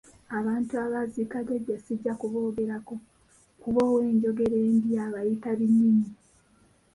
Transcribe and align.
Abantu 0.37 0.71
abaaziika 0.83 1.37
Jjajja 1.47 1.75
ssijja 1.79 2.13
kuboogerako 2.21 2.95
kuba 3.61 3.81
owenjogerambi 3.91 4.89
abayita 5.05 5.49
binyinyi. 5.59 6.07